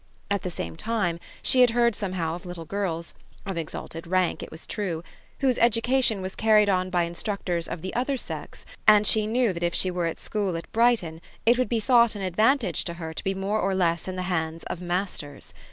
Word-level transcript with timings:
At 0.31 0.41
the 0.41 0.49
same 0.49 0.75
time 0.77 1.19
she 1.43 1.61
had 1.61 1.69
heard 1.69 1.93
somehow 1.93 2.33
of 2.33 2.43
little 2.43 2.65
girls 2.65 3.13
of 3.45 3.55
exalted 3.55 4.07
rank, 4.07 4.41
it 4.41 4.49
was 4.49 4.65
true 4.65 5.03
whose 5.41 5.59
education 5.59 6.23
was 6.23 6.33
carried 6.33 6.69
on 6.69 6.89
by 6.89 7.03
instructors 7.03 7.67
of 7.67 7.83
the 7.83 7.93
other 7.93 8.17
sex, 8.17 8.65
and 8.87 9.05
she 9.05 9.27
knew 9.27 9.53
that 9.53 9.61
if 9.61 9.75
she 9.75 9.91
were 9.91 10.07
at 10.07 10.19
school 10.19 10.57
at 10.57 10.71
Brighton 10.71 11.21
it 11.45 11.59
would 11.59 11.69
be 11.69 11.79
thought 11.79 12.15
an 12.15 12.23
advantage 12.23 12.83
to 12.85 12.95
her 12.95 13.13
to 13.13 13.23
be 13.23 13.35
more 13.35 13.59
or 13.61 13.75
less 13.75 14.07
in 14.07 14.15
the 14.15 14.23
hands 14.23 14.63
of 14.63 14.81
masters. 14.81 15.53